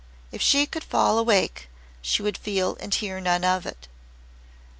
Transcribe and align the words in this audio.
If 0.31 0.41
she 0.41 0.65
could 0.65 0.83
fall 0.83 1.19
awake 1.19 1.69
she 2.01 2.23
would 2.23 2.35
feel 2.39 2.75
and 2.79 2.91
hear 2.91 3.19
none 3.19 3.43
of 3.45 3.67
it. 3.67 3.87